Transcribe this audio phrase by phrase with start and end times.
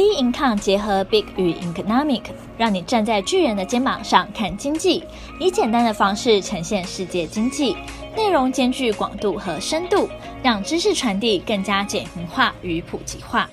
[0.00, 2.22] B Income 结合 Big 与 Economic，
[2.56, 5.04] 让你站在巨人的肩膀上看经济，
[5.38, 7.76] 以简单的方式呈现世界经济，
[8.16, 10.08] 内容兼具广度和深度，
[10.42, 13.46] 让知识传递更加简明化与普及化。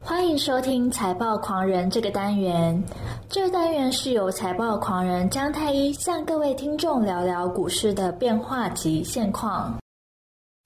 [0.00, 2.82] 欢迎收听财报狂人这个单元，
[3.28, 9.76] 这个单元是由财报狂人姜太一向各位听众聊聊股市的变化及现况。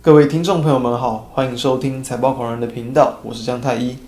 [0.05, 3.99] 各位听众朋友们好，欢迎收听财报狂人的频道，我是姜太一。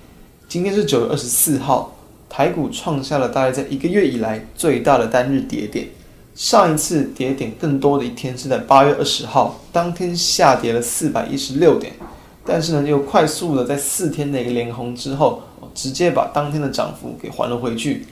[0.50, 1.94] 今天是九月二十四号，
[2.28, 5.86] 台股创下了大概在一个月以来最大的单日跌点。
[6.34, 11.92] 上一次跌点更多的一天是在八月二十号，当天下跌了四百一十六点，
[12.44, 15.40] 但是呢又快速的在四天的一个连红之后，
[15.72, 18.04] 直接把当天的涨幅给还了回去。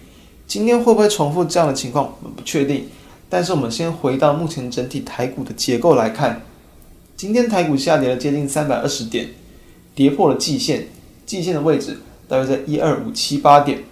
[0.46, 2.86] 今天会不会重复这样的情况，我们不确定。
[3.28, 6.42] 但是我们先回到目前整体台股的结构来看，
[7.16, 9.28] 今天台股下跌了接近三百二十点，
[9.96, 10.86] 跌破了季线，
[11.26, 11.98] 季线的位置。
[12.28, 13.82] 大约在一二五七八点，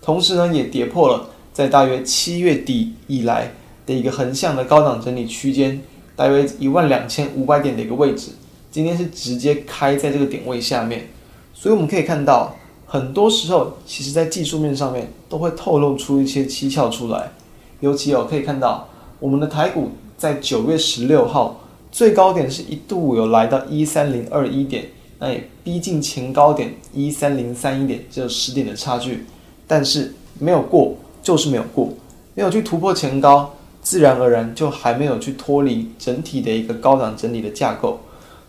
[0.00, 3.52] 同时呢，也跌破了在大约七月底以来
[3.84, 5.82] 的一个横向的高档整理区间，
[6.14, 8.30] 大约一万两千五百点的一个位置。
[8.70, 11.08] 今天是直接开在这个点位下面，
[11.52, 17.32] 所以我们可以看到，很多时候其实在技术面上面都会透露出一些蹊跷出来。
[17.80, 21.60] 尤其哦，可以看到我们的台股在九月十六号
[21.92, 24.86] 最高点是一度有来到一三零二一点。
[25.24, 29.24] 那逼近前高点一三零三一点，只有十点的差距，
[29.66, 31.88] 但是没有过，就是没有过，
[32.34, 38.00] 没有去突破前高，自然而然就还没有去脱离整体的一个高档整理的架构。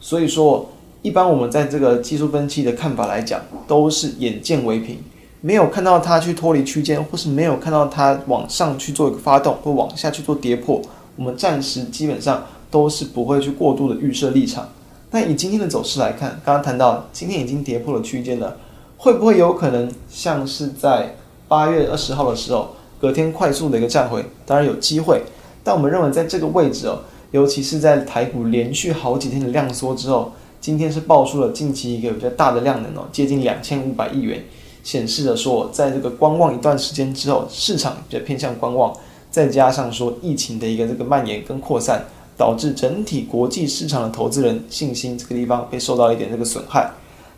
[0.02, 0.70] 所以说，
[1.02, 4.98] 一般我们在这个技术分析的看法来讲，都是眼见为凭，
[5.40, 10.82] 没有看到它去脱离区间，或是没有看到它往上去做一个发动，或往下去做跌破，
[11.16, 14.68] 我们暂时基本上都是不会去过度的预设立场。
[15.12, 18.58] 那以今天的走势来看，刚刚谈到今天已经跌破了区间了，
[18.98, 21.16] 会不会有可能像是在
[21.48, 24.26] 八月二十号的时候，隔天快速的一个站回？
[24.46, 25.22] 当然有机会，
[25.64, 27.00] 但我们认为在这个位置哦，
[27.32, 34.44] 尤其是在台股连续好几天的量缩之后，今天是爆出了近期一个比较大的量能哦，接近两千五百亿元，
[34.84, 38.94] 显示着说，在这个观望一段时间之后，市场比较偏向观望，
[39.32, 42.04] 再加上说疫情的一个这个蔓延跟扩散。
[42.38, 46.90] 导致整体国际市场的投资人信心这个地方被受到一点这个损害，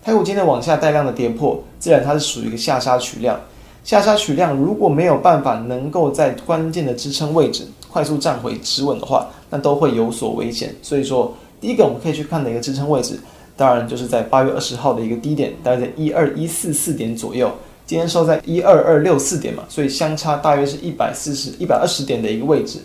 [0.03, 3.39] 台股今天往下带量的跌破，自然它是属于一个下杀取量，
[3.83, 10.75] 下杀取量如果没有办法能够在关键的支撑位置快速站回止稳的话，那都会有所危险。
[10.81, 13.19] 所以说，第一个我们可以去看的一个支撑位置，
[13.55, 17.51] 当然就是在八月二十号的一个低点，大概在一二一四四点左右，
[17.85, 22.79] 今天收在一二二六四点嘛，所以相差大约是一百四十一百二十点的一个位置。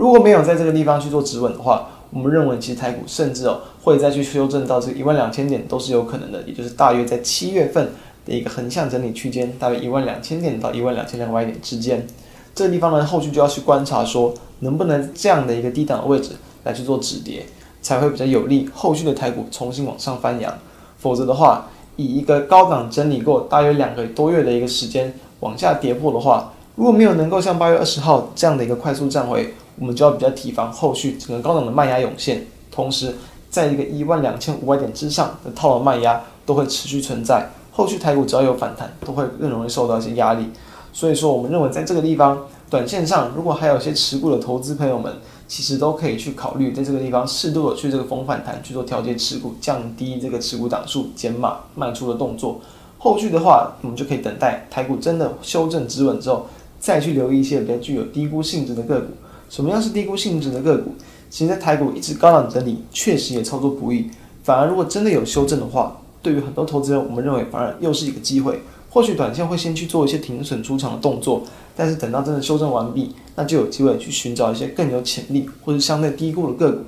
[0.00, 7.90] 如果没有在这个地方去做止稳的话，我们认为其实台股甚至哦会再去修正到这个一万两千点都是有可能的，也就是大约在七月份
[8.24, 12.06] 的一个横向整理区间，大约一万两千点到一万两千两百点之间。
[12.54, 16.30] 这个地方呢，后续就要去观察说能不能这样的一个低档的位置
[16.64, 17.44] 来去做止跌，
[17.82, 20.50] 才会比较有利后续的台股重新往上翻扬。
[20.96, 33.14] 否则的话，以一个高档整理过大约两个多月的一个时间往下跌破的话，如果没有能够像八月二十号这样的一个快速站回，我们就要比较提防后续整个高档的卖压涌现，同时
[33.50, 40.46] 在一个一万两千五百点之上的套牢卖压都会持续存在，后续台股只要有反弹，都会更容易受到一些压力。
[40.92, 45.12] 所以说，我们认为在这个地方，短线上如果还有一些持股的投资朋友们，
[45.46, 52.60] 其实都可以去考虑在这个地方适度的去这个逢反弹去做调节持股，降低这个持股档数，减码卖出的动作。
[52.98, 56.46] 后续的话，我们就可以等待台股真的修正止稳之后，
[56.80, 59.08] 再去留意一些比较具有低估性质的个股。
[59.48, 60.94] 什么样是低估性质的个股？
[61.28, 64.10] 其实，在台股一直高档整理，确实也操作不易。
[64.42, 68.60] 反而，如果真的有修正的话，对于很多投资人，我们认为反而又是一个机会。
[68.88, 71.44] 或许短线会先去做一些停损出场的动作，
[71.76, 76.84] 但是等到真的修正完毕，那就有机会去寻找一些更有潜力或者相对低估的个股。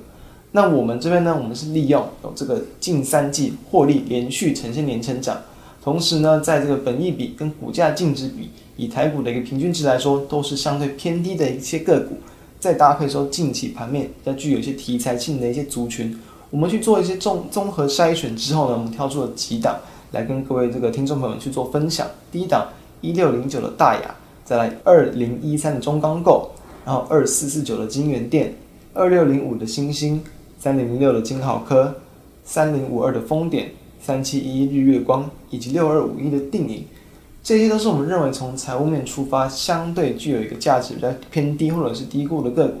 [0.51, 5.37] 那我们这边呢，我们是利用有这个近三季获利连续呈现年成长，
[5.83, 12.15] 同时呢，在这个本益比跟股价净值比，以台股的一个平均值来说，都是相对偏低的一些个股。
[12.57, 16.17] 再搭配说近期盘面比较具有一些题材性的一些族群，
[16.49, 19.77] 我们去做一些综综合筛选之后呢，我们挑出了几档
[20.11, 22.07] 来跟各位这个听众朋友去做分享。
[22.31, 22.69] 第一档
[23.01, 24.15] 一六零九的大亚，
[24.45, 26.49] 再来二零一三的中钢构，
[26.85, 28.55] 然后二四四九的金源电，
[28.93, 30.23] 二六零五的星星，
[30.57, 31.93] 三零零六的金豪科，
[32.45, 33.69] 三零五二的丰点，
[34.05, 36.83] 三七一日月光，以及六二五一的定颖。
[37.41, 42.73] 这些都是我们认为从财务面出发，相对具有一个价值比较偏低或者是低估的个股，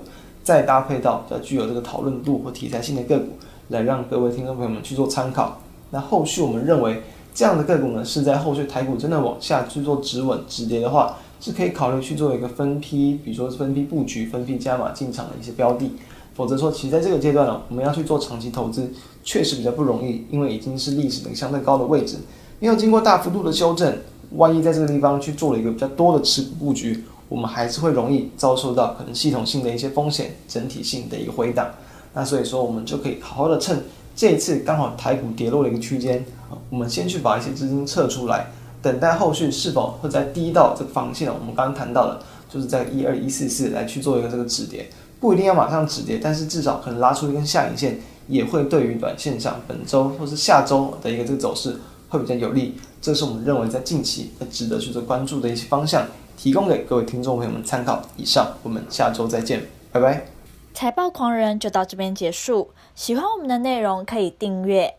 [0.43, 3.27] 再搭配到比较具有这个讨论度或题材性的个股，
[3.69, 5.61] 来让各位听众朋友们去做参考。
[5.91, 7.01] 那后续我们认为
[7.33, 15.91] 这样的个股呢，是在后续台股真的往下去做止稳止跌的话，是可以考虑去做一个分批，比如说分批布局、分批加码进场的一些标的。
[16.35, 18.91] 否则说，其实在这个阶段呢，我们要去做长期投资，
[19.23, 22.17] 确实比较不容易，因为已经是历史的相对高的位置，
[22.59, 23.95] 没有经过大幅度的修正，
[24.31, 31.69] 万一在这个地方去做了一个比较多的持股布局，我们还是会容易遭受到可能系统性的一些风险，整体性的一个回档。
[32.13, 33.83] 那所以说，我们就可以好好的趁
[34.15, 36.23] 这一次刚好台股跌落的一个区间。
[36.69, 38.47] 我们先去把一些资金撤出来，
[38.81, 44.87] 等待后续是否会在第一道这个防线，我们刚刚谈到的，就是在一二一四四来去做一个这个止跌，
[45.23, 47.97] 不一定要马上止跌，但是至少可能拉出一根下影线，
[48.27, 51.79] 也会对于短线上本周或是下周的一个这个走势
[52.09, 52.77] 会比较有利。
[53.01, 56.05] 这是我们认为在近期值得去做关注的一些方向，
[56.35, 58.01] 提供给各位听众朋友们参考。
[58.17, 60.25] 以上，我们下周再见，拜拜。
[60.73, 64.93] 财报狂人就到这边结束，喜欢我们的内容可以订阅。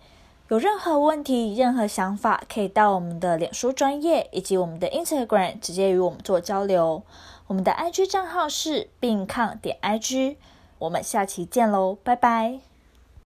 [0.48, 7.02] 有任何问题、任何想法，可以到我们的脸书专业以及我们的 Instagram 直接与我们做交流。
[7.46, 10.36] 我们的 IG 账号是病抗点 IG。
[10.78, 12.73] 我们下期见喽，拜拜。